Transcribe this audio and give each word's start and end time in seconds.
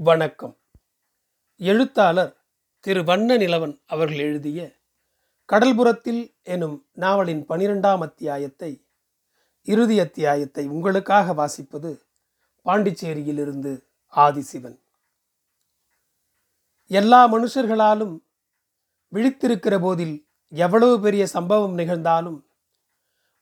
வணக்கம். 0.00 0.58
எழுத்தாளர் 1.56 2.36
திரு 2.80 3.04
வண்ண 3.04 3.36
நிலவன் 3.36 3.80
அவர்கள் 3.86 4.16
எழுதிய 4.16 4.72
கடல்புறத்தில் 5.52 6.34
எனும் 6.42 6.86
நாவலின் 6.92 7.46
பனிரெண்டாம் 7.48 7.98
அத்தியாயத்தை 7.98 8.86
இறுதி 9.62 10.00
அத்தியாயத்தை 10.00 10.68
உங்களுக்காக 10.68 11.34
வாசிப்பது 11.34 12.02
பாண்டிச்சேரியிலிருந்து 12.64 13.84
ஆதிசிவன். 14.16 14.78
எல்லா 16.86 17.32
மனுஷர்களாலும் 17.32 18.18
விழித்திருக்கிற 19.12 19.80
போதில் 19.80 20.28
எவ்வளவு 20.48 21.00
பெரிய 21.00 21.26
சம்பவம் 21.26 21.78
நிகழ்ந்தாலும் 21.78 22.42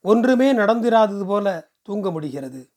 ஒன்றுமே 0.00 0.52
நடந்திராதது 0.52 1.26
போல 1.26 1.70
தூங்க 1.82 2.10
முடிகிறது. 2.10 2.70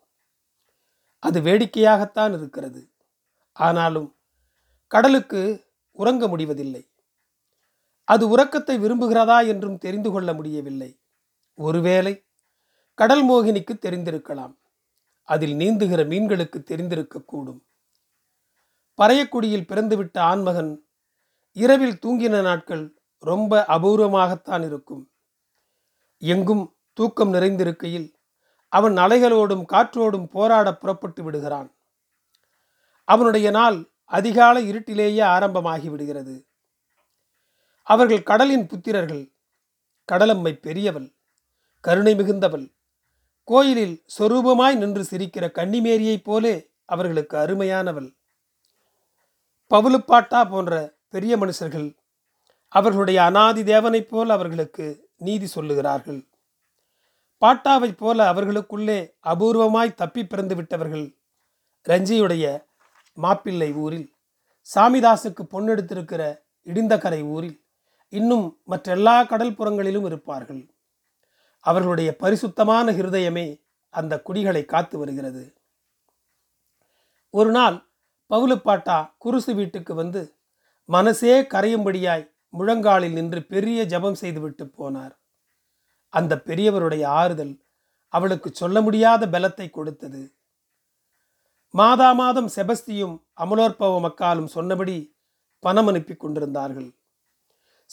அது 1.20 1.42
வேடிக்கையாகத்தான் 1.42 2.34
இருக்கிறது. 2.38 2.90
ஆனாலும் 3.52 4.16
கடலுக்கு 4.88 5.66
உறங்க 5.92 6.28
முடிவதில்லை. 6.28 6.90
அது 8.04 8.30
உறக்கத்தை 8.30 8.78
விரும்புகிறதா 8.78 9.48
என்றும் 9.48 9.78
தெரிந்து 9.78 10.12
கொள்ள 10.12 10.34
முடியவில்லை. 10.34 11.00
ஒருவேளை 11.54 12.24
கடல் 12.94 13.30
மோகினிக்கு 13.30 13.74
தெரிந்திருக்கலாம். 13.82 14.58
அதில் 15.24 15.56
நீந்துகிற 15.56 16.06
மீன்களுக்கு 16.06 16.60
தெரிந்திருக்கக்கூடும் 16.60 17.62
பறையக்குடியில் 18.98 19.68
பிறந்துவிட்ட 19.68 20.20
ஆண்மகன் 20.20 20.86
இரவில் 21.52 22.00
தூங்கின 22.06 22.42
நாட்கள் 22.42 22.98
ரொம்ப 23.20 23.66
அபூர்வமாகத்தான் 23.68 24.66
இருக்கும். 24.66 25.12
எங்கும் 26.18 26.76
தூக்கம் 26.94 27.34
நிறைந்திருக்கையில் 27.34 28.14
அவன் 28.68 28.94
அலைகளோடும் 28.94 29.64
காற்றோடும் 29.66 30.28
போராட 30.28 30.76
புறப்பட்டு 30.76 31.24
விடுகிறான். 31.24 31.79
அவனுடைய 33.10 33.50
நாள் 33.50 33.78
அதிகாலை 34.06 34.62
இருட்டிலேயே 34.72 35.24
ஆரம்பமாகி 35.24 35.90
விடுகிறது 35.90 36.36
அவர்கள் 37.84 38.24
கடலின் 38.24 38.68
புத்திரர்கள் 38.68 39.24
கடலம்மை 40.12 40.54
பெரியவள் 40.60 41.08
கருணை 41.82 42.14
மிகுந்தவள் 42.16 42.66
கோயிலில் 43.44 43.96
சொரூபமாய் 44.18 44.76
நின்று 44.76 45.04
சிரிக்கிற 45.12 45.46
கன்னிமேரியைப் 45.58 46.24
போலே 46.24 46.54
அவர்களுக்கு 46.86 47.36
அருமையானவள். 47.38 48.10
பவுலுப்பாட்டா 49.72 50.42
போன்ற 50.50 50.74
பெரிய 51.10 51.34
மனுஷர்கள் 51.38 51.88
அவர்களுடைய 52.68 53.24
அனாதி 53.24 53.64
தேவனைப் 53.64 54.10
போல் 54.10 54.30
அவர்களுக்கு 54.30 54.86
நீதி 55.18 55.48
சொல்லுகிறார்கள். 55.56 56.22
பாட்டாவைப் 57.42 57.98
போல 57.98 58.28
அவர்களுக்குள்ளே 58.28 59.00
அபூர்வமாய் 59.24 59.98
தப்பி 60.02 60.24
பிறந்து 60.26 60.56
விட்டவர்கள் 60.56 61.06
ரஞ்சியுடைய 61.90 62.46
மாப்பிள்ளை 63.24 63.70
ஊரில் 63.84 64.08
சாமிதாசுக்கு 64.68 65.44
பொன்னெடுத்திருக்கிற 65.54 66.24
இடிந்தகரை 66.66 67.22
ஊரில் 67.36 67.58
இன்னும் 68.14 68.46
மற்றெல்லா 68.68 69.16
கடல்புறங்களிலும் 69.32 70.06
இருப்பார்கள். 70.06 70.62
அவர்களுடைய 71.66 72.10
பரிசுத்தமான 72.16 72.92
ஹிருதயமே 72.92 73.48
அந்த 73.94 74.14
குடிகளை 74.28 74.64
காத்து 74.66 74.96
வருகிறது. 74.98 75.44
ஒரு 77.34 77.52
நாள் 77.52 77.78
பவுலுப்பாட்டா 78.32 78.98
குருசு 79.26 79.52
வீட்டுக்கு 79.56 79.94
வந்து 79.94 80.22
மனசே 80.90 81.36
கரையும்படியாய் 81.54 82.26
முழங்காலில் 82.54 83.16
நின்று 83.18 83.42
பெரிய 83.54 83.80
ஜபம் 83.84 84.20
செய்துவிட்டு 84.22 84.66
போனார். 84.78 85.14
அந்த 86.14 86.34
பெரியவருடைய 86.48 87.04
ஆறுதல் 87.22 87.56
அவளுக்கு 88.14 88.50
சொல்ல 88.54 88.78
முடியாத 88.82 89.24
பலத்தை 89.28 89.68
கொடுத்தது. 89.70 90.22
மாதா 91.74 92.14
மாதம் 92.14 92.48
செபஸ்தியும் 92.56 93.16
அமலோற்பவ 93.38 94.00
மக்காலும் 94.00 94.46
சொன்னபடி 94.46 95.18
பணம் 95.60 95.88
அனுப்பி 95.88 96.16
கொண்டிருந்தார்கள். 96.16 96.94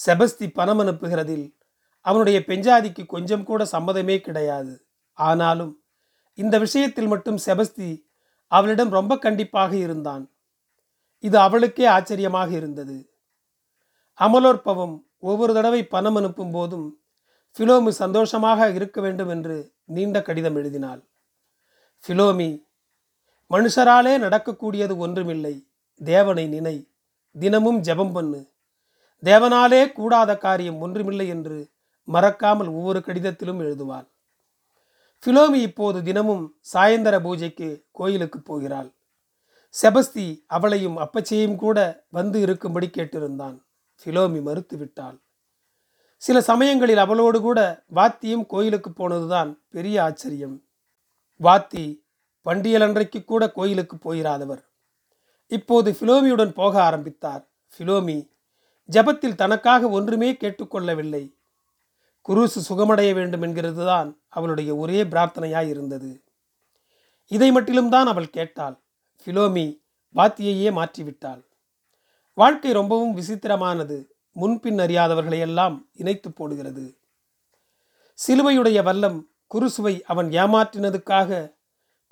செபஸ்தி 0.07 0.53
பணம் 0.53 0.79
அனுப்புகிறதில் 0.79 1.57
அவனுடைய 2.01 2.39
பெஞ்சாதிக்கு 2.47 3.07
கொஞ்சம் 3.07 3.45
கூட 3.45 3.65
சம்மதமே 3.73 4.19
கிடையாது. 4.19 4.87
ஆனாலும் 5.13 5.83
இந்த 6.35 6.59
விஷயத்தில் 6.59 7.07
மட்டும் 7.07 7.39
செபஸ்தி 7.47 8.07
அவளிடம் 8.47 8.91
ரொம்ப 8.91 9.19
கண்டிப்பாக 9.19 9.77
இருந்தான். 9.77 10.31
இது 11.19 11.39
அவளுக்கே 11.39 11.85
ஆச்சரியமாக 11.87 12.51
இருந்தது. 12.51 13.11
அமலோற்பவம் 14.21 15.07
ஒவ்வொரு 15.19 15.55
தடவை 15.55 15.85
பணம் 15.85 16.17
அனுப்பும் 16.17 16.51
போதும் 16.51 17.01
ஃபிலோமி 17.59 17.89
சந்தோஷமாக 17.89 18.71
இருக்க 18.71 19.01
வேண்டும் 19.01 19.29
என்று 19.29 19.75
நீண்ட 19.85 20.23
கடிதம் 20.23 20.57
எழுதினாள். 20.57 21.03
ஃபிலோமி 22.05 22.66
மனுஷராலே 23.51 24.19
நடக்கக்கூடியது 24.19 24.97
ஒன்றுமில்லை. 24.97 25.69
தேவனை 26.05 26.47
நினை. 26.47 26.91
தினமும் 27.39 27.83
ஜெபம் 27.83 28.13
பண்ணு. 28.13 28.53
தேவனாலே 29.23 29.93
கூடாத 29.93 30.37
காரியம் 30.37 30.81
ஒன்றுமில்லை 30.81 31.29
என்று 31.29 31.71
மறக்காமல் 32.05 32.69
ஒவ்வொரு 32.69 33.01
கடிதத்திலும் 33.01 33.61
எழுதுவாள். 33.61 34.09
ஃபிலோமி 35.23 35.55
இப்போது 35.55 36.03
தினமும் 36.03 36.57
சாயந்தர 36.75 37.21
பூஜைக்கு 37.21 37.87
கோயிலுக்கு 37.91 38.41
போகிறாள். 38.41 38.95
செபஸ்தி 39.83 40.45
அவளையும் 40.47 40.99
அப்பச்சையும் 40.99 41.57
கூட 41.57 42.07
வந்து 42.09 42.41
இருக்கும்படி 42.41 42.87
கேட்டிருந்தான். 42.87 43.65
ஃபிலோமி 44.05 44.43
மறுத்து 44.43 44.77
விட்டாள் 44.77 45.21
சில 46.17 46.41
சமயங்களில் 46.41 46.97
அவளோடு 46.97 47.41
கூட 47.41 47.85
வாத்தியும் 47.95 48.47
கோயிலுக்கு 48.47 48.91
போனதுதான் 48.91 49.63
பெரிய 49.69 50.03
ஆச்சரியம். 50.03 50.65
வாத்தி 51.43 52.06
பண்டியல் 52.47 52.81
அன்றைக்கு 52.81 53.25
கூட 53.25 53.51
கோயிலுக்கு 53.51 53.97
போயிராதவர். 53.97 54.65
இப்போது 55.47 55.97
ஃபிலோமியுடன் 56.01 56.51
போக 56.51 56.83
ஆரம்பித்தார். 56.83 57.49
ஃபிலோமி 57.79 58.31
ஜபத்தில் 58.93 59.35
தனக்காக 59.35 59.89
ஒன்றுமே 59.89 60.33
கேட்டுக்கொள்ளவில்லை. 60.33 61.35
குருசு 62.29 62.61
சுகமடைய 62.69 63.15
வேண்டும் 63.15 63.43
என்கிறது 63.43 63.85
தான் 63.85 64.21
அவளுடைய 64.29 64.77
ஒரே 64.77 65.05
பிரார்த்தனையாய் 65.05 65.69
இருந்தது. 65.69 66.25
இதை 67.27 67.51
மட்டிலும் 67.51 67.89
தான் 67.89 68.07
அவள் 68.07 68.31
கேட்டாள். 68.31 68.83
ஃபிலோமி 69.27 69.83
வாத்தியையே 70.15 70.71
மாற்றிவிட்டாள். 70.79 71.43
வாழ்க்கை 72.35 72.73
ரொம்பவும் 72.73 73.17
விசித்திரமானது. 73.17 74.07
முன்பின் 74.33 74.77
அறியாதவர்களையெல்லாம் 74.77 75.89
இணைத்து 75.93 76.33
போடுகிறது. 76.33 76.99
சிலுவையுடைய 78.27 78.79
வல்லம் 78.89 79.19
குருசுவை 79.55 80.01
அவன் 80.07 80.29
ஏமாற்றினதுக்காக 80.29 81.56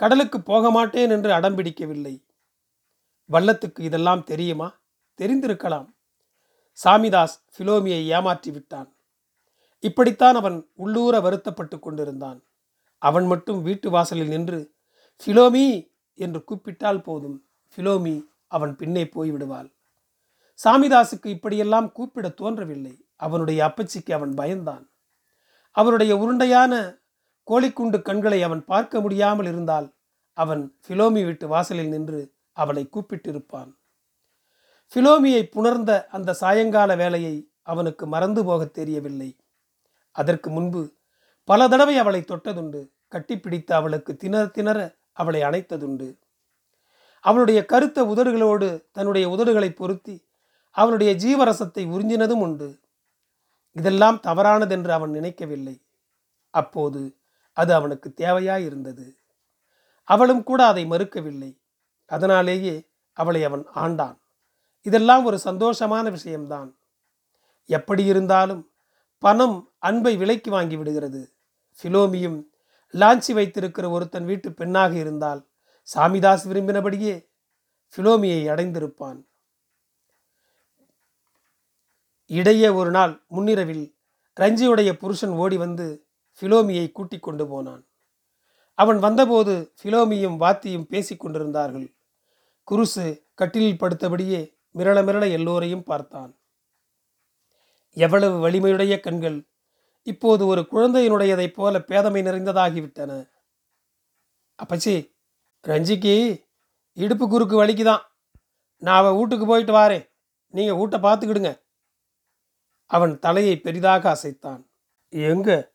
கடலுக்கு 0.00 0.40
போக 0.40 0.70
மாட்டேன் 0.70 1.10
என்று 1.10 1.30
அடம்பிடிக்கவில்லை 1.30 2.14
வல்லத்துக்கு 3.30 3.80
இதெல்லாம் 3.80 4.24
தெரியுமா? 4.24 4.80
தெரிந்திருக்கலாம். 5.18 5.86
சாமிதாஸ் 6.84 7.36
ஃபிலோமியை 7.54 8.00
ஏமாற்றி 8.06 8.50
விட்டான். 8.50 8.88
இப்படித்தான் 9.80 10.34
அவன் 10.34 10.70
உள்ளூர 10.74 11.20
வருத்தப்பட்டு 11.20 11.78
கொண்டிருந்தான். 11.78 12.42
அவன் 12.98 13.26
மட்டும் 13.26 13.62
வீட்டு 13.62 13.90
வாசலில் 13.90 14.28
நின்று 14.28 14.58
ஃபிலோமி! 15.22 15.92
என்று 16.18 16.44
கூப்பிட்டால் 16.44 17.02
போதும். 17.02 17.38
ஃபிலோமி 17.72 18.14
அவன் 18.46 18.76
பின்னே 18.76 19.04
போய்விடுவாள். 19.04 19.68
சாமிதாசுக்கு 20.58 21.26
இப்படியெல்லாம் 21.26 21.92
கூப்பிட 21.92 22.28
தோன்றவில்லை. 22.28 23.06
அவனுடைய 23.16 23.64
அப்பச்சிக்கு 23.64 24.12
அவன் 24.12 24.34
பயந்தான். 24.34 24.84
அவனுடைய 25.76 26.16
உருண்டையான 26.16 26.74
கோழிக்குண்டு 27.50 28.02
கண்களை 28.02 28.42
அவன் 28.42 28.64
பார்க்க 28.64 29.00
முடியாமல் 29.00 29.46
இருந்தால் 29.46 29.92
அவன் 30.32 30.76
ஃபிலோமி 30.86 31.12
வீட்டு 31.12 31.48
வாசலில் 31.48 31.88
நின்று 31.88 32.32
அவளை 32.52 32.88
கூப்பிட்டிருப்பான். 32.92 33.72
ஃபிலோமியை 34.94 35.42
புணர்ந்த 35.42 36.06
அந்த 36.06 36.32
சாயங்கால 36.32 36.96
வேலையை 36.96 37.48
அவனுக்கு 37.62 38.06
மறந்து 38.06 38.44
போகத் 38.44 38.74
தெரியவில்லை. 38.74 39.36
அதற்கு 40.10 40.50
முன்பு 40.50 40.92
பல 41.44 41.68
தடவை 41.68 41.98
அவளை 41.98 42.20
தொட்டதுண்டு 42.20 42.90
கட்டிப்பிடித்து 43.10 43.72
அவளுக்கு 43.72 44.16
திணற 44.16 44.46
திணற 44.46 44.94
அவளை 45.12 45.42
அணைத்ததுண்டு. 45.42 46.18
அவளுடைய 47.20 47.66
கருத்த 47.66 48.04
உதடுகளோடு 48.04 48.84
தன்னுடைய 48.92 49.28
உதடுகளை 49.28 49.70
பொருத்தி 49.70 50.24
அவளுடைய 50.70 51.12
ஜீவரசத்தை 51.14 51.86
உறிஞ்சினதும் 51.86 52.40
உண்டு. 52.40 52.80
இதெல்லாம் 53.72 54.20
தவறானதென்று 54.22 54.88
அவன் 54.88 55.10
நினைக்கவில்லை. 55.10 55.82
அப்போது 56.50 57.16
அது 57.54 57.74
அவனுக்கு 57.74 58.14
தேவையாயிருந்தது. 58.16 59.16
அவளும் 60.04 60.42
கூட 60.42 60.66
அதை 60.66 60.86
மறுக்கவில்லை. 60.86 61.60
அதனாலேயே 62.06 62.90
அவளை 63.12 63.44
அவன் 63.44 63.66
ஆண்டான். 63.74 64.18
இதெல்லாம் 64.82 65.24
ஒரு 65.24 65.38
சந்தோஷமான 65.44 66.10
விஷயம்தான். 66.10 66.78
எப்படி 67.64 68.04
இருந்தாலும் 68.04 68.70
பணம் 69.18 69.72
அன்பை 69.78 70.16
விலைக்கு 70.16 70.50
வாங்கி 70.50 70.76
விடுகிறது. 70.76 71.34
ஃபிலோமியும் 71.82 72.44
லாஞ்சி 72.92 73.32
வைத்திருக்கிற 73.32 73.90
ஒருத்தன் 73.90 74.24
வீட்டு 74.24 74.52
பெண்ணாக 74.52 74.94
இருந்தால் 74.94 75.48
சாமிதாஸ் 75.94 76.46
விரும்பினபடியே 76.48 77.28
ஃபிலோமியை 77.96 78.48
அடைந்திருப்பான். 78.48 79.24
இடையே 82.26 82.68
ஒரு 82.68 82.90
நாள் 82.90 83.24
முன்னிரவில் 83.28 83.96
ரஞ்சியுடைய 84.40 84.92
புருஷன் 84.92 85.30
ஓடி 85.30 85.56
வந்து 85.56 86.03
ஃபிலோமியை 86.40 86.92
கூட்டிக் 86.92 87.22
கொண்டு 87.22 87.48
போனான். 87.48 87.86
அவன் 88.74 88.98
வந்தபோது 88.98 89.74
ஃபிலோமியும் 89.82 90.36
வாத்தியும் 90.36 90.84
பேசிக் 90.84 91.20
கொண்டிருந்தார்கள். 91.20 91.96
குருசு 92.70 93.24
கட்டிலில் 93.34 93.80
படுத்தபடியே 93.80 94.54
மிரள 94.74 94.98
மிரள 95.04 95.30
எல்லோரையும் 95.30 95.82
பார்த்தான். 95.82 96.38
எவ்வளவு 97.96 98.48
வலிமையுடைய 98.48 99.00
கண்கள்! 99.00 99.48
இப்போது 100.02 100.46
ஒரு 100.46 100.68
குழந்தையினுடையதைப் 100.70 101.54
போல 101.54 101.78
பேதமை 101.78 102.22
நிறைந்ததாகிவிட்டன. 102.22 103.12
அப்பச்சி 104.58 104.94
ரஞ்சிக்கு 105.64 106.44
இடுப்பு 106.92 107.28
குறுக்கு 107.28 107.64
வலிக்குதான். 107.64 108.02
நான் 108.82 109.04
அவள் 109.04 109.16
வீட்டுக்கு 109.16 109.46
போயிட்டு 109.46 109.72
வாரேன். 109.72 110.10
நீங்கள் 110.54 110.76
வீட்டை 110.76 111.00
பார்த்துக்கிடுங்க. 111.00 111.52
அவன் 112.90 113.18
தலையை 113.18 113.60
பெரிதாக 113.60 114.04
அசைத்தான். 114.12 114.62
எங்கே? 115.12 115.73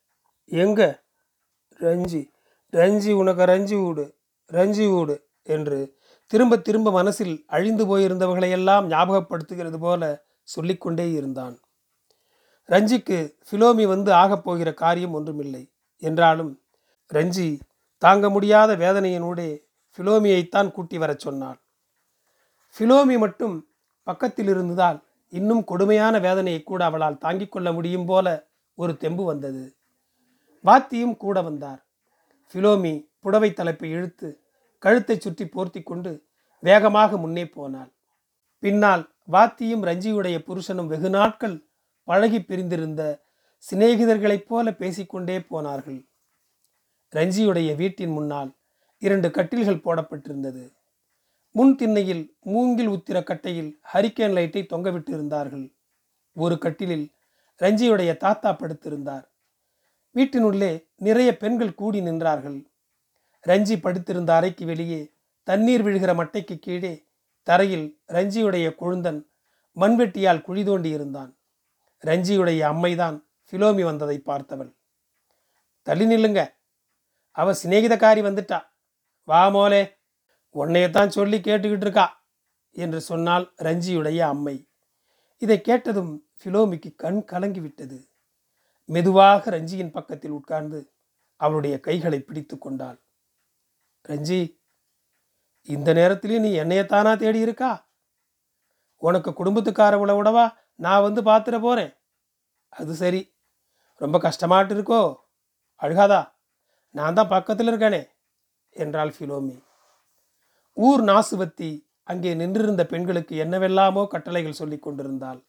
எங்க? 0.52 1.04
ரஞ்சி 1.80 2.30
ரஞ்சி 2.72 3.14
உனக்கு 3.14 3.44
ரஞ்சி 3.46 3.86
வீடு 3.86 4.16
ரஞ்சி 4.52 4.98
வீடு 4.98 5.28
என்று 5.44 5.98
திரும்ப 6.28 6.58
திரும்ப 6.58 6.92
மனசில் 6.92 7.44
அழிந்து 7.48 7.98
போயிருந்தவர்களையெல்லாம் 7.98 8.88
ஞாபகப்படுத்துகிறது 8.88 9.78
போல 9.80 10.26
சொல்லிக்கொண்டே 10.44 11.12
இருந்தான். 11.12 11.60
ரஞ்சிக்கு 12.70 13.34
ஃபிலோமி 13.52 13.88
வந்து 13.88 14.14
ஆகப் 14.14 14.44
போகிற 14.44 14.74
காரியம் 14.74 15.14
ஒன்றுமில்லை. 15.14 15.72
என்றாலும் 15.98 16.62
ரஞ்சி 17.14 17.60
தாங்க 17.98 18.30
முடியாத 18.30 18.76
வேதனையினூடே 18.76 19.60
ஃபிலோமியைத்தான் 19.98 20.72
கூட்டி 20.72 20.98
வரச் 20.98 21.20
சொன்னாள். 21.20 21.62
ஃபிலோமி 22.80 23.18
மட்டும் 23.18 23.68
பக்கத்தில் 24.04 24.48
இருந்ததால் 24.48 25.08
இன்னும் 25.30 25.64
கொடுமையான 25.64 26.20
வேதனையை 26.20 26.64
கூட 26.64 26.86
அவளால் 26.86 27.18
தாங்கிக் 27.18 27.52
கொள்ள 27.52 27.72
முடியும் 27.72 28.06
போல 28.06 28.48
ஒரு 28.76 28.98
தெம்பு 28.98 29.26
வந்தது. 29.26 29.79
வாத்தியும் 30.66 31.16
கூட 31.18 31.42
வந்தார். 31.42 31.82
ஃபிலோமி 32.52 32.94
புடவை 33.20 33.54
தலைப்பை 33.54 33.90
இழுத்து 33.90 34.30
கழுத்தை 34.78 35.16
சுற்றி 35.20 35.46
போர்த்தி 35.46 35.84
கொண்டு 35.84 36.12
வேகமாக 36.64 37.18
முன்னே 37.18 37.46
போனாள். 37.46 37.92
பின்னால் 38.64 39.04
வாத்தியும் 39.32 39.84
ரஞ்சியுடைய 39.90 40.38
புருஷனும் 40.48 40.88
வெகு 40.88 41.10
நாட்கள் 41.10 41.56
பழகி 42.04 42.40
பிரிந்திருந்த 42.44 43.02
சிநேகிதர்களைப் 43.66 44.48
போல 44.48 44.72
பேசிக்கொண்டே 44.72 45.38
போனார்கள். 45.42 46.00
ரஞ்சியுடைய 47.14 47.70
வீட்டின் 47.76 48.10
முன்னால் 48.10 48.52
இரண்டு 48.98 49.28
கட்டில்கள் 49.30 49.84
போடப்பட்டிருந்தது. 49.86 50.64
முன் 51.56 51.76
திண்ணையில் 51.76 52.24
மூங்கில் 52.40 52.88
உத்திர 52.88 53.18
கட்டையில் 53.24 53.72
ஹரிக்கேன் 53.94 54.36
லைட்டை 54.38 54.62
தொங்கவிட்டு 54.64 55.10
இருந்தார்கள் 55.10 55.66
ஒரு 56.34 56.58
கட்டிலில் 56.58 57.08
ரஞ்சியுடைய 57.62 58.18
தாத்தா 58.18 58.52
படுத்திருந்தார். 58.54 59.26
வீட்டினுள்ளே 60.16 60.88
நிறைய 60.96 61.38
பெண்கள் 61.38 61.76
கூடி 61.76 62.00
நின்றார்கள். 62.02 62.66
ரஞ்சி 63.48 63.82
படுத்திருந்த 63.82 64.36
அறைக்கு 64.36 64.66
வெளியே 64.66 65.14
தண்ணீர் 65.44 65.86
விழுகிற 65.86 66.14
மட்டைக்கு 66.14 66.60
கீழே 66.60 67.08
தரையில் 67.44 68.02
ரஞ்சியுடைய 68.08 68.76
கொழுந்தன் 68.76 69.28
மண்வெட்டியால் 69.76 70.42
குழி 70.42 70.64
தோண்டி 70.64 70.90
இருந்தான். 70.90 71.38
ரஞ்சியுடைய 72.06 72.60
அம்மைதான் 72.60 73.30
ஃபிலோமி 73.50 73.84
வந்ததை 73.84 74.22
பார்த்தவள். 74.26 74.76
தள்ளி 75.82 76.06
நில்லுங்க. 76.06 76.54
அவ 77.32 77.54
சிநேகிதக்காரி 77.54 78.22
வந்துட்டா. 78.28 78.62
வா 79.24 79.48
மோலே 79.48 79.98
உன்னையத்தான் 80.56 81.08
சொல்லி 81.08 81.38
கேட்டுக்கிட்டு 81.38 81.82
இருக்கா 81.82 82.26
என்று 82.72 83.02
சொன்னால் 83.02 83.54
ரஞ்சியுடைய 83.58 84.20
அம்மை. 84.20 84.68
இதை 85.38 85.62
கேட்டதும் 85.62 86.30
ஃபிலோமிக்கு 86.40 86.96
கண் 86.96 87.24
கலங்கி 87.24 87.60
விட்டது 87.60 88.08
மெதுவாக 88.90 89.50
ரஞ்சியின் 89.50 89.92
பக்கத்தில் 89.92 90.32
உட்கார்ந்து 90.32 90.80
அவளுடைய 91.36 91.80
கைகளை 91.80 92.20
பிடித்து 92.20 92.58
கொண்டாள். 92.58 92.98
ரஞ்சி 94.10 94.40
இந்த 95.68 95.90
நேரத்திலேயே 95.94 96.40
நீ 96.40 96.52
என்னையத்தானா 96.64 97.18
தேடி 97.18 97.40
இருக்கா? 97.40 97.72
உனக்கு 98.98 99.32
குடும்பத்துக்கார 99.32 99.98
உடவா 100.22 100.46
நான் 100.76 101.02
வந்து 101.02 101.22
பார்த்துட 101.22 101.58
போகிறேன் 101.62 101.94
அது 102.70 102.94
சரி. 102.96 103.22
ரொம்ப 104.02 104.18
கஷ்டமாட்டு 104.20 104.74
இருக்கோ 104.76 105.02
அழுகாதா? 105.82 106.22
நான் 106.96 107.14
தான் 107.14 107.28
பக்கத்தில் 107.28 107.70
இருக்கேனே 107.72 108.02
என்றாள் 108.76 109.14
ஃபிலோமி. 109.18 109.56
ஊர் 110.74 111.02
நாசுவத்தி 111.04 111.70
அங்கே 112.04 112.32
நின்றிருந்த 112.34 112.84
பெண்களுக்கு 112.86 113.36
என்னவெல்லாமோ 113.36 114.04
கட்டளைகள் 114.08 114.60
சொல்லி 114.62 114.78
கொண்டிருந்தாள். 114.80 115.40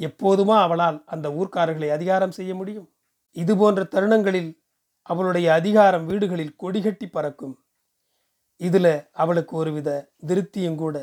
எப்போதுமா 0.00 0.56
அவளால் 0.60 1.02
அந்த 1.06 1.28
ஊர்க்காரர்களை 1.28 1.88
அதிகாரம் 1.90 2.30
செய்ய 2.30 2.54
முடியும்? 2.54 2.88
இது 3.36 3.56
போன்ற 3.56 3.84
தருணங்களில் 3.84 4.62
அவளுடைய 5.02 5.52
அதிகாரம் 5.52 6.06
வீடுகளில் 6.06 6.56
கொடிகட்டி 6.62 7.06
பறக்கும். 7.10 7.54
இதில் 8.56 9.08
அவளுக்கு 9.12 9.56
ஒருவித 9.56 9.90
திருப்தியும் 10.26 10.74
கூட. 10.74 10.96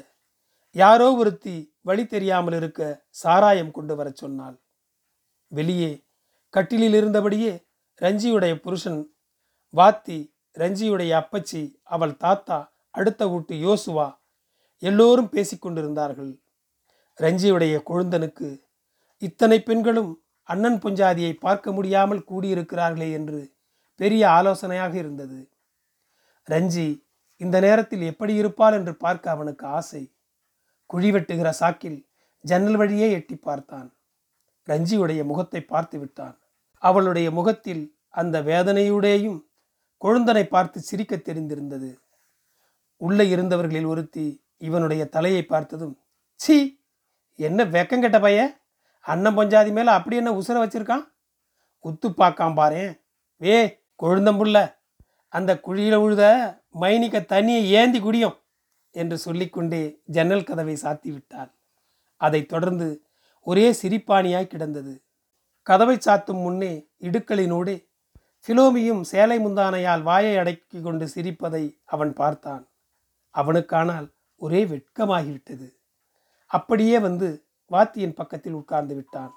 யாரோ 0.76 1.16
ஒருத்தி 1.16 1.56
வழி 1.82 2.06
தெரியாமல் 2.06 2.54
இருக்க 2.54 2.82
சாராயம் 3.10 3.72
கொண்டு 3.72 3.96
வரச் 3.96 4.16
சொன்னாள். 4.16 4.58
வெளியே 5.48 5.92
கட்டிலில் 6.50 6.94
இருந்தபடியே 6.94 7.54
ரஞ்சியுடைய 8.02 8.56
புருஷன் 8.56 9.00
வாத்தி 9.74 10.18
ரஞ்சியுடைய 10.58 11.12
அப்பச்சி 11.22 11.62
அவள் 11.84 12.18
தாத்தா 12.18 12.74
அடுத்த 12.90 13.28
வீட்டு 13.28 13.56
யோசுவா 13.56 14.08
எல்லோரும் 14.84 15.30
பேசிக்கொண்டிருந்தார்கள் 15.32 16.32
ரஞ்சியுடைய 17.20 17.76
கொழுந்தனுக்கு 17.86 18.48
இத்தனை 19.22 19.58
பெண்களும் 19.64 20.12
அண்ணன் 20.50 20.80
பொஞ்சாதியை 20.84 21.34
பார்க்க 21.40 21.72
முடியாமல் 21.72 22.26
கூடியிருக்கிறார்களே 22.30 23.10
என்று 23.12 23.40
பெரிய 24.00 24.24
ஆலோசனையாக 24.30 24.94
இருந்தது. 24.98 25.40
ரஞ்சி 26.48 26.88
இந்த 27.42 27.60
நேரத்தில் 27.60 28.02
எப்படி 28.02 28.34
இருப்பாள் 28.34 28.74
என்று 28.74 28.94
பார்க்க 28.96 29.32
அவனுக்கு 29.32 29.66
ஆசை. 29.68 30.04
குழி 30.86 31.10
வெட்டுகிற 31.12 31.50
சாக்கில் 31.60 32.00
ஜன்னல் 32.46 32.76
வழியே 32.76 33.08
எட்டி 33.12 33.36
பார்த்தான். 33.36 33.90
ரஞ்சியுடைய 34.68 35.22
முகத்தை 35.24 35.62
பார்த்து 35.64 35.98
விட்டான். 36.00 36.36
அவளுடைய 36.84 37.32
முகத்தில் 37.32 37.84
அந்த 38.10 38.42
வேதனையுடையும் 38.42 39.40
கொழுந்தனை 40.02 40.44
பார்த்து 40.44 40.80
சிரிக்க 40.80 41.16
தெரிந்திருந்தது. 41.18 41.90
உள்ளே 43.02 43.26
இருந்தவர்களில் 43.30 43.86
ஒருத்தி 43.86 44.26
இவனுடைய 44.58 45.04
தலையை 45.06 45.44
பார்த்ததும் 45.46 45.96
சி 46.40 46.58
என்ன 47.40 47.64
வெக்கங்கெட்ட 47.66 48.18
பைய 48.20 48.40
அண்ணன் 49.00 49.38
பஞ்சாதி 49.38 49.72
மேலே 49.72 49.90
அப்படி 49.90 50.16
என்ன 50.16 50.32
உசுர 50.32 50.58
வச்சிருக்கான்? 50.64 51.04
உத்து 51.84 52.08
பார்க்காம் 52.08 52.58
பாரேன். 52.60 53.00
வே 53.38 53.80
கொழுந்தம்புள்ள 54.04 54.76
அந்த 55.28 55.60
குழியில் 55.60 55.98
உழுத 55.98 56.24
மைனிக்க 56.70 57.20
தண்ணியை 57.20 57.64
ஏந்தி 57.64 58.00
குடியும் 58.00 58.38
என்று 58.92 59.18
சொல்லிக்கொண்டே 59.18 60.02
ஜன்னல் 60.06 60.44
கதவை 60.44 60.76
சாத்தி 60.76 61.12
விட்டார் 61.12 61.52
அதைத் 62.18 62.48
தொடர்ந்து 62.48 63.04
ஒரே 63.42 63.72
சிரிப்பானியாய் 63.72 64.48
கிடந்தது. 64.48 65.04
கதவை 65.62 65.96
சாத்தும் 65.96 66.42
முன்னே 66.42 66.88
இடுக்களினோடு 67.00 67.88
சிலோமியும் 68.48 69.02
சேலை 69.02 69.40
முந்தானையால் 69.40 70.02
வாயை 70.02 70.38
அடக்கி 70.38 70.82
கொண்டு 70.82 71.08
சிரிப்பதை 71.08 71.80
அவன் 71.86 72.14
பார்த்தான். 72.14 72.68
அவனுக்கானால் 73.34 74.12
ஒரே 74.36 74.66
வெட்கமாகிவிட்டது. 74.66 75.68
அப்படியே 76.48 77.00
வந்து 77.00 77.49
வாத்தியின் 77.72 78.14
பக்கத்தில் 78.14 78.54
உட்கார்ந்து 78.54 78.96
விட்டான். 78.96 79.34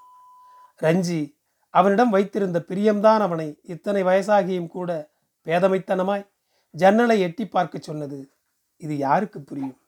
ரஞ்சி 0.81 1.37
அவனிடம் 1.71 2.11
வைத்திருந்த 2.11 2.65
பிரியம்தான் 2.69 3.19
அவனை 3.19 3.61
இத்தனை 3.63 4.03
வயசாகியும் 4.03 4.67
கூட 4.67 5.11
பேதமைத்தனமாய் 5.47 6.29
ஜன்னலை 6.71 7.21
எட்டி 7.21 7.47
பார்க்க 7.47 7.79
சொன்னது. 7.79 8.33
இது 8.77 8.97
யாருக்கு 8.97 9.41
புரியும்? 9.41 9.81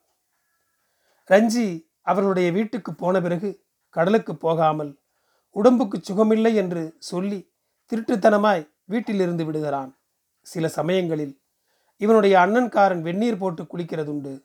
ரஞ்சி 1.29 1.87
அவர்களுடைய 2.01 2.51
வீட்டுக்கு 2.51 2.93
போன 2.93 3.21
பிறகு 3.21 3.67
கடலுக்கு 3.89 4.35
போகாமல் 4.35 4.99
உடம்புக்கு 5.49 6.01
சுகமில்லை 6.01 6.55
என்று 6.55 6.95
சொல்லி 6.99 7.51
திருட்டுத்தனமாய் 7.91 8.69
வீட்டிலிருந்து 8.85 9.45
விடுகிறான். 9.45 9.97
சில 10.41 10.67
சமயங்களில் 10.67 11.41
இவனுடைய 11.97 12.39
அண்ணன்காரன் 12.39 13.01
வெந்நீர் 13.01 13.37
போட்டு 13.37 13.63
குளிக்கிறதுண்டு. 13.63 14.43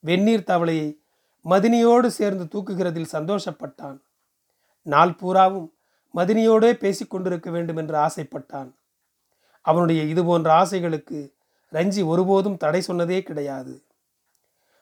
வெந்நீர் 0.00 0.48
தவளையை 0.50 1.01
மதினியோடு 1.44 2.06
சேர்ந்து 2.06 2.44
தூக்குகிறதில் 2.44 3.12
சந்தோஷப்பட்டான். 3.12 3.98
நாள் 4.82 5.14
பூராவும் 5.14 5.72
மதினியோடே 6.14 6.72
பேசிக்கொண்டிருக்க 6.72 7.50
வேண்டும் 7.50 7.76
என்று 7.76 7.96
ஆசைப்பட்டான். 7.96 8.70
அவனுடைய 9.62 10.02
இது 10.02 10.24
போன்ற 10.24 10.52
ஆசைகளுக்கு 10.52 11.32
ரஞ்சி 11.72 12.04
ஒருபோதும் 12.04 12.56
தடை 12.56 12.82
சொன்னதே 12.86 13.22
கிடையாது. 13.22 13.84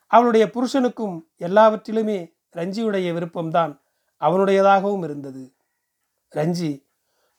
அவளுடைய 0.06 0.46
புருஷனுக்கும் 0.46 1.20
எல்லாவற்றிலுமே 1.36 2.32
ரஞ்சியுடைய 2.52 3.08
விருப்பம்தான் 3.16 3.80
அவனுடையதாகவும் 4.20 5.04
இருந்தது. 5.04 5.52
ரஞ்சி 6.34 6.84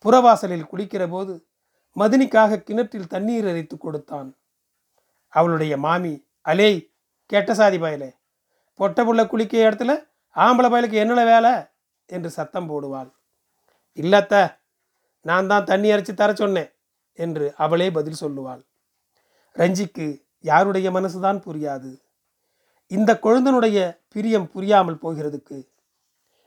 புறவாசலில் 0.05 0.69
குளிக்கிற 0.71 1.09
போது 1.09 1.45
மதினிக்காக 1.95 2.61
கிணற்றில் 2.61 3.07
தண்ணீர் 3.07 3.45
எரித்து 3.45 3.77
கொடுத்தான். 3.77 4.35
அவளுடைய 5.27 5.77
மாமி 5.77 6.25
அலே 6.45 6.93
கெட்ட 7.25 7.53
சாதி 7.53 7.77
பயலே 7.77 8.19
பொட்டை 8.75 9.05
புள்ள 9.05 9.27
குளிக்க 9.27 9.57
இடத்துல 9.57 9.91
ஆம்பளை 10.35 10.67
பயலுக்கு 10.73 10.97
என்னல 11.03 11.23
வேலை? 11.25 11.53
என்று 12.05 12.29
சத்தம் 12.29 12.69
போடுவாள். 12.69 13.09
இல்லத்த 13.97 14.59
நான் 15.21 15.47
தான் 15.47 15.63
தண்ணி 15.63 15.91
அரைச்சி 15.91 16.13
தர 16.13 16.33
சொன்னேன் 16.33 16.71
என்று 17.13 17.53
அவளே 17.55 17.91
பதில் 17.91 18.21
சொல்லுவாள். 18.21 18.61
ரஞ்சிக்கு 19.55 20.25
யாருடைய 20.39 20.91
மனசுதான் 20.91 21.39
புரியாது. 21.45 21.91
இந்த 22.87 23.19
கொழுந்தனுடைய 23.21 23.77
பிரியம் 24.07 24.51
புரியாமல் 24.51 25.01
போகிறதுக்கு 25.01 25.57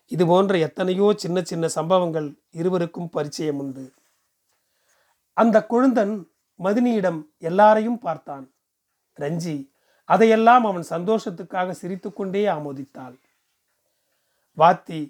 இது 0.06 0.26
போன்ற 0.26 0.58
எத்தனையோ 0.58 1.06
சின்ன 1.16 1.42
சின்ன 1.42 1.68
சம்பவங்கள் 1.68 2.28
இருவருக்கும் 2.50 3.10
பரிச்சயம் 3.10 3.58
உண்டு. 3.58 3.84
அந்த 5.32 5.66
கொழுந்தன் 5.70 6.14
மதினியிடம் 6.60 7.20
எல்லாரையும் 7.38 7.98
பார்த்தான். 7.98 8.44
ரஞ்சி 9.14 9.73
அதையெல்லாம் 10.08 10.64
அவன் 10.66 10.86
சந்தோஷத்துக்காக 10.90 11.70
சிரித்துக்கொண்டே 11.72 12.42
ஆமோதித்தாள். 12.46 13.16
வாத்தி 14.58 15.00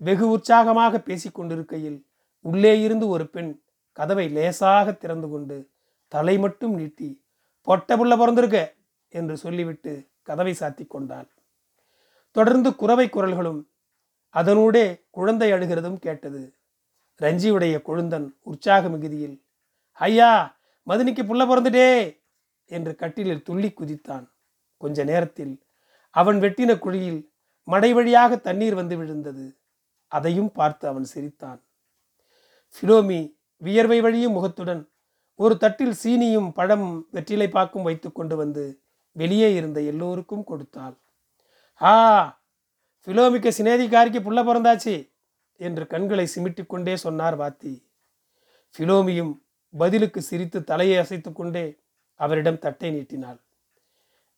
வெகு 0.00 0.26
உற்சாகமாக 0.30 0.98
பேசிக் 0.98 1.34
கொண்டிருக்கையில் 1.34 1.98
உள்ளே 2.44 2.80
இருந்து 2.80 3.08
ஒரு 3.08 3.24
பெண் 3.28 3.50
கதவை 3.96 4.28
லேசாக 4.28 4.92
திறந்து 4.92 5.28
கொண்டு 5.28 5.56
தலை 6.12 6.38
மட்டும் 6.38 6.74
நீட்டி 6.74 7.08
பொட்ட 7.66 7.96
புள்ள 7.96 8.14
பிறந்திருக்க! 8.16 8.58
என்று 9.12 9.36
சொல்லிவிட்டு 9.36 9.92
கதவை 10.22 10.52
சாத்தி 10.52 10.86
கொண்டாள். 10.86 11.28
தொடர்ந்து 12.36 12.70
குறவை 12.74 13.06
குரல்களும் 13.08 13.60
அதனூடே 14.34 14.84
குழந்தை 15.10 15.48
அழுகிறதும் 15.52 15.98
கேட்டது. 15.98 16.42
ரஞ்சியுடைய 17.20 17.74
கொழுந்தன் 17.82 18.28
உற்சாக 18.42 18.88
மிகுதியில் 18.88 19.36
ஐயா 20.00 20.30
மதினிக்கு 20.86 21.22
புள்ள 21.22 21.42
பிறந்துட்டே! 21.46 21.90
என்று 22.70 22.92
கட்டிலில் 22.96 23.42
துள்ளி 23.42 23.70
குதித்தான். 23.70 24.26
கொஞ்ச 24.84 25.04
நேரத்தில் 25.04 25.54
அவன் 26.14 26.38
வெட்டின 26.40 26.78
குழியில் 26.78 27.20
மடை 27.68 27.92
வழியாக 27.92 28.36
தண்ணீர் 28.36 28.74
வந்து 28.74 28.96
விழுந்தது. 28.96 29.44
அதையும் 30.12 30.50
பார்த்து 30.52 30.84
அவன் 30.88 31.06
சிரித்தான். 31.12 31.60
ஃபிலோமி 32.74 33.20
வியர்வை 33.62 33.98
வழியும் 34.00 34.36
முகத்துடன் 34.38 34.82
ஒரு 35.34 35.54
தட்டில் 35.56 35.94
சீனியும் 36.02 36.48
பழம் 36.52 36.88
வெற்றிலை 37.10 37.48
பாக்கும் 37.48 37.86
வைத்து 37.88 38.08
கொண்டு 38.12 38.34
வந்து 38.36 38.64
வெளியே 39.12 39.48
இருந்த 39.54 39.78
எல்லோருக்கும் 39.80 40.44
கொடுத்தாள். 40.44 40.96
ஆ 41.80 41.92
ஃபிலோமிக்க 43.06 43.48
சினேதிகாரிக்கு 43.58 44.20
புள்ள 44.26 44.40
பிறந்தாச்சு 44.48 44.94
என்று 45.60 45.84
கண்களை 45.86 46.26
சிமிட்டிக் 46.34 46.72
கொண்டே 46.72 46.94
சொன்னார் 46.96 47.36
வாத்தி. 47.40 47.74
ஃபிலோமியும் 48.74 49.32
பதிலுக்கு 49.74 50.20
சிரித்து 50.22 50.58
தலையை 50.64 50.96
அசைத்து 50.98 51.30
கொண்டே 51.32 51.66
அவரிடம் 52.20 52.62
தட்டை 52.64 52.90
நீட்டினாள். 52.90 53.40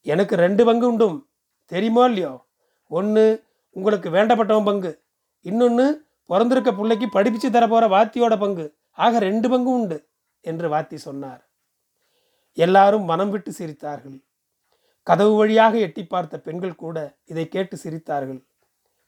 எனக்கு 0.06 0.36
ரெண்டு 0.36 0.64
பங்கு 0.64 0.92
உண்டும். 0.92 1.26
தெரியுமோ 1.66 2.04
இல்லையோ? 2.04 2.46
ஒன்று 2.88 3.44
உங்களுக்கு 3.70 4.10
வேண்டப்பட்டவன் 4.10 4.64
பங்கு. 4.64 5.02
இன்னொன்று 5.40 6.06
பிறந்திருக்க 6.26 6.72
பிள்ளைக்கு 6.72 7.06
படிப்பிச்சு 7.06 7.48
தரப்போகிற 7.48 7.68
போகிற 7.68 7.88
வாத்தியோட 7.88 8.38
பங்கு. 8.38 8.74
ஆக 8.90 9.18
ரெண்டு 9.18 9.48
பங்கு 9.48 9.70
உண்டு 9.70 10.08
என்று 10.40 10.68
வாத்தி 10.68 10.94
சொன்னார். 10.94 11.48
எல்லாரும் 12.52 13.02
மனம் 13.02 13.30
விட்டு 13.30 13.52
சிரித்தார்கள். 13.58 14.24
கதவு 15.02 15.36
வழியாக 15.36 15.78
எட்டி 15.78 16.06
பார்த்த 16.06 16.40
பெண்கள் 16.40 16.74
கூட 16.74 17.18
இதை 17.24 17.48
கேட்டு 17.48 17.78
சிரித்தார்கள். 17.82 18.44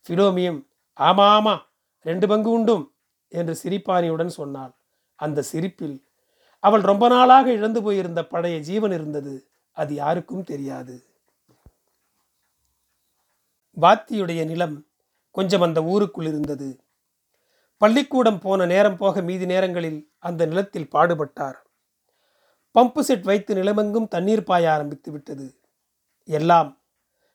ஃபிலோமியும் 0.09 0.67
ஆமா 1.01 1.27
ஆமா 1.37 1.61
ரெண்டு 2.01 2.29
பங்கு 2.29 2.59
உண்டும் 2.59 2.91
என்று 3.29 3.57
சிரிப்பானியுடன் 3.63 4.27
சொன்னாள். 4.27 4.75
அந்த 5.15 5.43
சிரிப்பில் 5.43 6.07
அவள் 6.59 6.81
ரொம்ப 6.81 7.09
நாளாக 7.09 7.53
இழந்து 7.53 7.83
போயிருந்த 7.83 8.27
பழைய 8.27 8.59
ஜீவன் 8.59 8.93
இருந்தது. 8.93 9.48
அது 9.79 9.95
யாருக்கும் 9.95 10.45
தெரியாது. 10.45 10.95
வாத்தியுடைய 13.81 14.45
நிலம் 14.45 14.87
கொஞ்சம் 15.31 15.61
அந்த 15.61 15.85
ஊருக்குள் 15.85 16.27
இருந்தது. 16.27 16.69
பள்ளிக்கூடம் 17.77 18.41
போன 18.41 18.67
நேரம் 18.67 18.97
போக 18.97 19.21
மீதி 19.21 19.47
நேரங்களில் 19.47 20.11
அந்த 20.19 20.47
நிலத்தில் 20.47 20.91
பாடுபட்டார். 20.93 21.59
பம்பு 22.75 23.01
செட் 23.01 23.23
வைத்து 23.23 23.53
நிலமெங்கும் 23.55 24.09
தண்ணீர் 24.09 24.45
பாய 24.45 24.73
ஆரம்பித்து 24.73 25.13
விட்டது. 25.13 25.47
எல்லாம் 26.25 26.71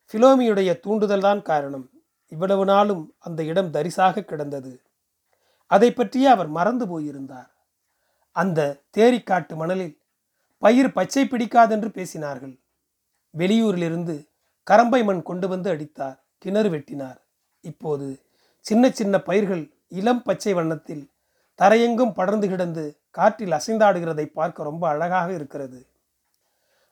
ஃபிலோமியுடைய 0.10 0.80
தூண்டுதல் 0.80 1.26
தான் 1.28 1.42
காரணம். 1.42 1.88
இவ்வளவு 2.28 2.66
நாளும் 2.66 3.04
அந்த 3.20 3.44
இடம் 3.44 3.74
தரிசாக 3.74 4.24
கிடந்தது. 4.24 4.82
அதை 5.68 5.90
பற்றியே 5.92 6.26
அவர் 6.26 6.48
மறந்து 6.48 6.86
போயிருந்தார். 6.88 7.52
அந்த 8.32 8.60
தேரிக்காட்டு 8.98 9.56
மணலில் 9.56 9.96
பயிர் 10.64 10.92
பச்சை 10.92 11.24
பிடிக்காதென்று 11.24 11.90
பேசினார்கள். 11.98 12.54
வெளியூரிலிருந்து 13.38 14.16
கரம்பை 14.68 15.04
மண் 15.04 15.22
கொண்டு 15.22 15.48
வந்து 15.48 15.70
அடித்தார். 15.70 16.24
கிணறு 16.38 16.70
வெட்டினார். 16.70 17.18
இப்போது 17.62 18.08
சின்ன 18.60 18.92
சின்ன 18.92 19.20
பயிர்கள் 19.20 19.64
இளம் 19.88 20.24
பச்சை 20.24 20.54
வண்ணத்தில் 20.54 21.04
தரையெங்கும் 21.62 22.14
படர்ந்து 22.14 22.48
கிடந்து 22.48 22.98
காற்றில் 23.10 23.52
அசைந்தாடுகிறதை 23.52 24.26
பார்க்க 24.26 24.64
ரொம்ப 24.64 24.88
அழகாக 24.88 25.34
இருக்கிறது. 25.34 25.86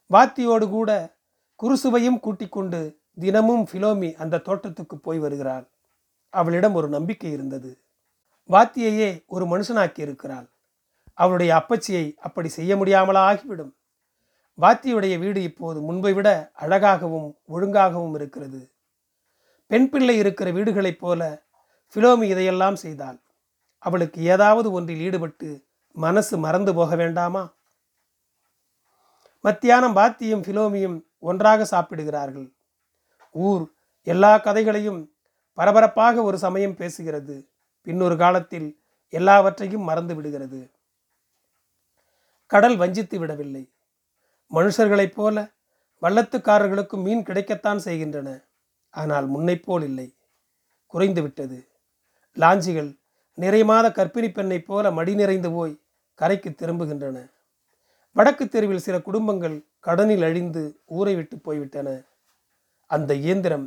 வாத்தியோடு 0.10 0.70
கூட 0.70 1.10
குருசுவையும் 1.64 2.20
கூட்டிக் 2.20 2.52
கொண்டு 2.52 2.82
தினமும் 3.20 3.68
ஃபிலோமி 3.72 4.16
அந்த 4.16 4.38
தோட்டத்துக்கு 4.38 4.98
போய் 4.98 5.20
வருகிறாள். 5.20 5.66
அவளிடம் 6.30 6.74
ஒரு 6.74 6.90
நம்பிக்கை 6.90 7.32
இருந்தது. 7.32 7.72
வாத்தியையே 8.50 9.26
ஒரு 9.26 9.46
மனுஷனாக்கி 9.46 10.00
இருக்கிறாள் 10.00 10.48
அவளுடைய 11.14 11.56
அப்பச்சியை 11.56 12.16
அப்படி 12.18 12.48
செய்ய 12.48 12.76
முடியாமலா 12.76 13.18
ஆகிவிடும் 13.18 13.76
வாத்தியுடைய 14.58 15.20
வீடு 15.20 15.44
இப்போது 15.44 15.82
முன்பை 15.82 16.14
விட 16.14 16.52
அழகாகவும் 16.54 17.38
ஒழுங்காகவும் 17.50 18.14
இருக்கிறது. 18.14 18.72
பெண் 19.68 19.90
பிள்ளை 19.90 20.18
இருக்கிற 20.18 20.52
வீடுகளைப் 20.52 21.00
போல 21.00 21.42
ஃபிலோமி 21.94 22.24
இதையெல்லாம் 22.24 22.76
செய்தாள். 22.76 23.20
அவளுக்கு 23.78 24.22
ஏதாவது 24.22 24.72
ஒன்றில் 24.72 25.00
ஈடுபட்டு 25.00 25.66
மனசு 25.92 26.38
மறந்து 26.38 26.76
போக 26.76 26.96
வேண்டாமா? 26.96 27.54
மத்தியானம் 29.40 29.96
பாத்தியும் 29.96 30.42
ஃபிலோமியும் 30.42 31.04
ஒன்றாக 31.20 31.66
சாப்பிடுகிறார்கள். 31.66 32.54
ஊர் 33.32 33.72
எல்லா 34.02 34.38
கதைகளையும் 34.38 35.12
பரபரப்பாக 35.54 36.22
ஒரு 36.22 36.38
சமயம் 36.38 36.78
பேசுகிறது. 36.78 37.48
பின்னொரு 37.84 38.18
காலத்தில் 38.18 38.80
எல்லாவற்றையும் 39.10 39.82
மறந்து 39.82 40.16
விடுகிறது. 40.16 40.72
கடல் 42.52 42.78
வஞ்சித்து 42.78 43.18
விடவில்லை. 43.20 43.64
மனுஷர்களைப் 44.52 45.16
போல 45.16 45.38
வள்ளத்துக்காரர்களுக்கும் 46.02 47.04
மீன் 47.04 47.24
கிடைக்கத்தான் 47.24 47.84
செய்கின்றன. 47.86 48.30
ஆனால் 48.94 49.28
முன்னைப்போல் 49.32 49.84
இல்லை. 49.84 50.08
குறைந்துவிட்டது 50.94 51.58
லாஞ்சிகள் 52.38 52.90
நிறை 53.38 53.64
மாத 53.64 53.90
கர்ப்பிணி 53.90 54.30
பெண்ணைப் 54.34 54.66
போல 54.66 54.92
மடி 54.92 55.14
நிறைந்து 55.16 55.50
போய் 55.52 55.80
கரைக்கு 56.20 56.50
திரும்புகின்றன. 56.50 57.18
வடக்கு 58.16 58.46
தெருவில் 58.48 58.86
சில 58.88 58.96
குடும்பங்கள் 59.02 59.56
கடனில் 59.80 60.24
அழிந்து 60.24 60.64
ஊரை 60.98 61.14
விட்டு 61.16 61.38
போய்விட்டன. 61.38 61.90
அந்த 62.90 63.12
இயந்திரம் 63.14 63.66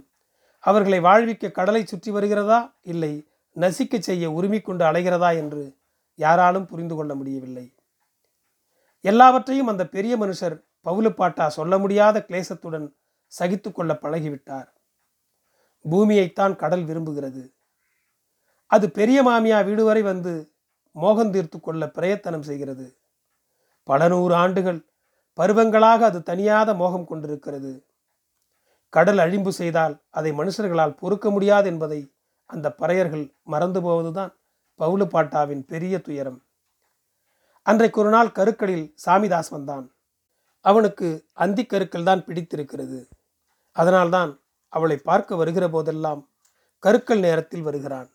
அவர்களை 0.64 1.00
வாழ்விக்க 1.00 1.55
கடலை 1.59 1.83
சுற்றி 1.87 2.11
வருகிறதா 2.11 2.59
இல்லை 2.83 3.12
நசிக்க 3.57 4.00
செய்ய 4.00 4.33
உரிமை 4.33 4.61
கொண்டு 4.61 4.85
அலைகிறதா 4.85 5.31
என்று 5.37 5.64
யாராலும் 6.14 6.67
புரிந்து 6.67 6.95
கொள்ள 6.95 7.12
முடியவில்லை. 7.14 7.67
எல்லாவற்றையும் 9.04 9.66
அந்த 9.66 9.84
பெரிய 9.88 10.14
மனுஷர் 10.16 10.56
பவுலுப்பாட்டா 10.84 11.46
சொல்ல 11.46 11.78
முடியாத 11.78 12.25
கிளேசத்துடன் 12.28 12.87
சகித்து 13.32 13.73
கொள்ள 13.73 13.92
பழகிவிட்டார். 14.02 14.68
பூமியைத்தான் 15.90 16.54
கடல் 16.56 16.84
விரும்புகிறது. 16.84 17.42
அது 18.66 18.90
பெரிய 18.90 19.18
மாமியா 19.23 19.64
வீடு 19.64 19.84
வரை 19.84 20.02
வந்து 20.02 20.32
மோகம் 20.92 21.30
தீர்த்து 21.30 21.61
கொள்ள 21.61 21.88
பிரயத்தனம் 21.88 22.42
செய்கிறது. 22.42 22.87
பல 23.88 24.08
நூறு 24.08 24.34
ஆண்டுகள் 24.34 24.80
பருவங்களாக 25.38 26.00
அது 26.04 26.18
தனியாத 26.18 26.75
மோகம் 26.75 27.06
கொண்டிருக்கிறது. 27.06 27.73
கடல் 28.88 29.18
அழிம்பு 29.18 29.49
செய்தால் 29.49 29.94
அதை 30.11 30.32
மனுஷர்களால் 30.32 30.96
பொறுக்க 30.96 31.30
முடியாது 31.30 31.66
என்பதை 31.66 32.00
அந்த 32.50 32.75
பறையர்கள் 32.78 33.25
மறந்து 33.42 33.82
போவதுதான் 33.82 34.32
பவுலு 34.80 35.06
பாட்டாவின் 35.06 35.64
பெரிய 35.66 35.94
துயரம். 35.99 36.40
அன்றைக்கு 37.66 38.00
ஒரு 38.00 38.11
நாள் 38.11 38.33
கருக்களில் 38.33 38.94
சாமிதாஸ் 39.06 39.50
வந்தான். 39.50 39.94
அவனுக்கு 40.61 41.26
அந்தி 41.33 41.66
கருக்கள் 41.66 42.02
தான் 42.02 42.25
பிடித்திருக்கிறது. 42.25 43.09
அதனால்தான் 43.73 44.40
அவளை 44.68 44.97
பார்க்க 44.97 45.37
வருகிற 45.37 45.68
போதெல்லாம் 45.68 46.28
கருக்கள் 46.78 47.18
நேரத்தில் 47.18 47.62
வருகிறான். 47.62 48.11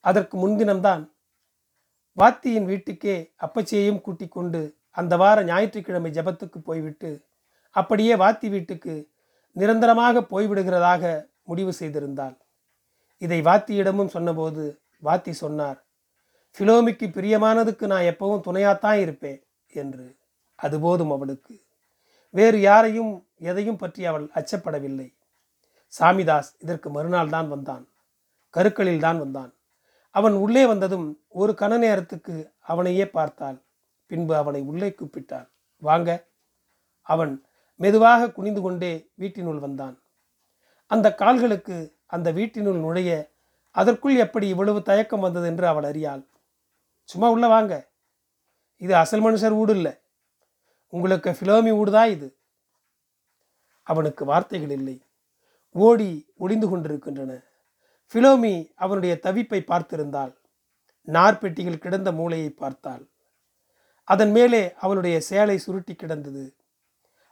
அதற்கு 0.00 0.48
முன்தினம்தான் 0.48 1.12
வாத்தியின் 2.18 2.64
வீட்டுக்கே 2.64 3.34
அப்பச்சியையும் 3.40 4.00
கூட்டிக் 4.00 4.32
கொண்டு 4.32 4.76
அந்த 4.90 5.16
வார 5.16 5.44
ஞாயிற்றுக்கிழமை 5.44 6.10
ஜபத்துக்கு 6.10 6.58
போய்விட்டு 6.58 7.26
அப்படியே 7.70 8.14
வாத்தி 8.14 8.50
வீட்டுக்கு 8.50 9.10
நிரந்தரமாக 9.52 10.20
போய்விடுகிறதாக 10.20 11.30
முடிவு 11.42 11.72
செய்திருந்தாள். 11.78 12.36
இதை 13.18 13.40
வாத்தியிடமும் 13.40 14.06
சொன்னபோது 14.06 14.82
வாத்தி 15.02 15.30
சொன்னார் 15.30 15.84
ஃபிலோமிக்கு 16.56 17.06
பிரியமானதுக்கு 17.08 17.84
நான் 17.86 18.08
எப்பவும் 18.12 18.44
துணையாத்தான் 18.46 18.98
இருப்பேன் 19.00 19.40
என்று 19.72 20.16
அது 20.54 20.80
போதும் 20.80 21.10
அவளுக்கு. 21.10 21.54
வேறு 22.30 22.60
யாரையும் 22.60 23.12
எதையும் 23.38 23.76
பற்றி 23.76 24.04
அவள் 24.04 24.26
அச்சப்படவில்லை. 24.34 25.08
சாமிதாஸ் 25.92 26.50
இதற்கு 26.58 26.90
மறுநாள் 26.90 27.28
தான் 27.28 27.48
வந்தான். 27.48 27.84
கருக்களில் 28.50 29.00
தான் 29.00 29.18
வந்தான். 29.18 29.52
அவன் 30.10 30.32
உள்ளே 30.34 30.66
வந்ததும் 30.66 31.06
ஒரு 31.28 31.54
கண 31.54 31.78
நேரத்துக்கு 31.78 32.34
அவனையே 32.60 33.06
பார்த்தாள். 33.06 33.58
பின்பு 34.06 34.34
அவனை 34.36 34.60
உள்ளே 34.62 34.90
கூப்பிட்டாள். 34.90 35.48
வாங்க. 35.78 36.10
அவன் 37.02 37.32
மெதுவாக 37.76 38.30
குனிந்து 38.30 38.60
கொண்டே 38.60 38.92
வீட்டினுள் 39.14 39.58
வந்தான். 39.58 39.96
அந்த 40.86 41.14
கால்களுக்கு 41.14 41.76
அந்த 42.06 42.32
வீட்டினுள் 42.32 42.78
நுழைய 42.78 43.10
அதற்குள் 43.70 44.16
எப்படி 44.16 44.48
இவ்வளவு 44.48 44.82
தயக்கம் 44.82 45.20
வந்தது 45.20 45.46
என்று 45.46 45.66
அவள் 45.66 45.84
அறியாள். 45.84 46.22
சும்மா 47.04 47.30
உள்ளே 47.30 47.46
வாங்க. 47.46 47.90
இது 48.76 48.96
அசல் 48.96 49.22
மனுஷர் 49.22 49.58
வீடு 49.58 49.74
இல்லை. 49.74 49.92
உங்களுக்கு 50.86 51.30
ஃபிலோமி 51.30 51.78
வீடுதான் 51.78 52.10
இது? 52.10 52.36
அவனுக்கு 53.82 54.24
வார்த்தைகள் 54.24 54.70
இல்லை. 54.70 55.02
ஓடி 55.70 56.32
ஒளிந்து 56.36 56.68
கொண்டிருக்கின்றன. 56.68 57.42
ஃபிலோமி 58.12 58.72
அவனுடைய 58.74 59.18
தவிப்பை 59.22 59.62
பார்த்திருந்தாள். 59.62 60.34
நார்பெட்டிகள் 61.06 61.78
கிடந்த 61.78 62.12
மூளையை 62.12 62.50
பார்த்தாள். 62.50 63.08
அதன் 64.04 64.30
மேலே 64.30 64.74
அவனுடைய 64.74 65.20
சேலை 65.20 65.58
சுருட்டி 65.58 65.94
கிடந்தது. 65.94 66.56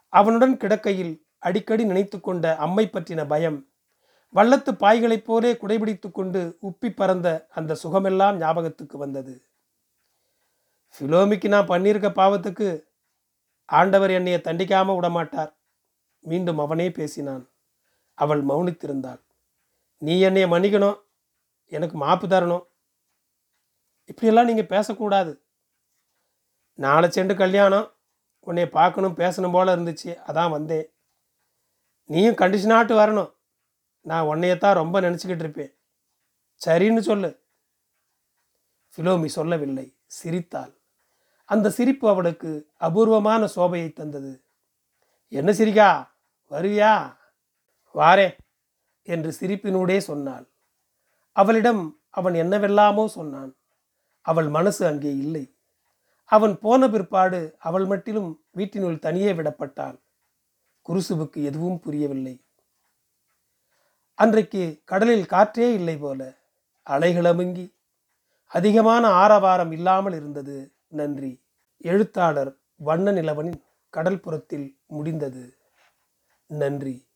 அவனுடன் 0.07 0.57
கிடக்கையில் 0.57 1.21
அடிக்கடி 1.39 1.85
நினைத்து 1.85 2.19
கொண்ட 2.19 2.55
அம்மை 2.55 2.89
பற்றின 2.91 3.27
பயம். 3.27 3.65
வள்ளத்து 4.35 4.71
பாய்களைப் 4.71 5.25
போலே 5.25 5.53
குடைபிடித்து 5.53 6.11
கொண்டு 6.11 6.57
உப்பி 6.61 6.89
பறந்த 6.89 7.47
அந்த 7.49 7.77
சுகமெல்லாம் 7.83 8.35
ஞாபகத்துக்கு 8.35 8.97
வந்தது. 8.97 9.45
ஃபிலோமிக்கு 10.99 11.47
நான் 11.47 11.67
பண்ணியிருக்க 11.67 12.09
பாவத்துக்கு 12.09 12.83
ஆண்டவர் 13.65 14.09
என்னையை 14.09 14.39
தண்டிக்காம 14.39 14.95
விடமாட்டார். 14.95 15.55
மீண்டும் 16.19 16.59
அவனே 16.59 16.91
பேசினான். 16.91 17.49
அவள் 18.13 18.45
மௌனித்திருந்தாள். 18.45 19.21
நீ 19.97 20.23
என்னையை 20.23 20.47
மன்னிக்கணும். 20.47 21.01
எனக்கு 21.65 22.01
மாப்பு 22.01 22.27
தரணும். 22.27 22.67
இப்படியெல்லாம் 24.05 24.45
நீங்கள் 24.45 24.65
பேசக்கூடாது. 24.65 25.41
நாளை 26.73 27.11
சென்று 27.11 27.35
கல்யாணம். 27.35 27.95
உன்னைய 28.45 28.65
பார்க்கணும் 28.65 29.17
பேசணும் 29.17 29.51
போல 29.51 29.75
இருந்துச்சு. 29.75 30.21
அதான் 30.27 30.49
வந்தேன். 30.49 30.93
நீயும் 32.05 32.35
கண்டிஷனாட்டு 32.35 32.95
வரணும். 32.97 33.35
நான் 34.01 34.25
உன்னையத்தான் 34.25 34.73
ரொம்ப 34.73 35.01
நினச்சிக்கிட்டு 35.01 35.39
இருப்பேன். 35.39 35.73
சரின்னு 36.65 36.99
சொல்லு. 36.99 37.43
ஃபிலோமி 38.95 39.25
சொல்லவில்லை. 39.25 39.97
சிரித்தாள். 40.05 40.80
அந்த 41.51 41.69
சிரிப்பு 41.69 42.09
அவளுக்கு 42.09 42.71
அபூர்வமான 42.77 43.47
சோபையை 43.55 43.93
தந்தது. 43.93 44.43
என்ன 45.27 45.53
சிரிக்கா 45.53 46.17
வருவியா? 46.51 47.15
வாரே 47.95 48.37
என்று 49.03 49.31
சிரிப்பினூடே 49.39 49.97
சொன்னாள். 49.97 50.45
அவளிடம் 51.31 52.01
அவன் 52.09 52.33
என்னவெல்லாமோ 52.33 53.07
சொன்னான். 53.07 53.55
அவள் 54.21 54.47
மனசு 54.47 54.85
அங்கே 54.85 55.15
இல்லை. 55.15 55.55
அவன் 56.25 56.59
போன 56.59 56.89
பிற்பாடு 56.89 57.55
அவள் 57.59 57.85
மட்டிலும் 57.85 58.43
வீட்டினுள் 58.51 58.99
தனியே 58.99 59.33
விடப்பட்டாள். 59.33 59.97
குருசுவுக்கு 60.85 61.43
எதுவும் 61.43 61.79
புரியவில்லை. 61.79 62.45
அன்றைக்கு 64.13 64.81
கடலில் 64.85 65.25
காற்றே 65.25 65.73
இல்லை 65.73 65.97
போல 65.97 66.37
அலைகளமுங்கி 66.87 67.75
அதிகமான 68.47 69.07
ஆரவாரம் 69.07 69.71
இல்லாமல் 69.71 70.13
இருந்தது. 70.13 70.75
நன்றி. 70.87 71.40
எழுத்தாளர் 71.83 72.57
வண்ண 72.75 73.11
நிலவனின் 73.11 73.61
கடல்புறத்தில் 73.97 74.75
முடிந்தது. 74.87 75.57
நன்றி. 76.45 77.07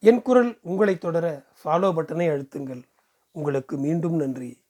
என் 0.00 0.22
குரல் 0.22 0.58
உங்களை 0.62 0.98
தொடர 0.98 1.42
ஃபாலோ 1.64 1.92
பட்டனை 1.92 2.28
அழுத்துங்கள். 2.28 2.82
உங்களுக்கு 3.30 3.78
மீண்டும் 3.78 4.16
நன்றி. 4.16 4.61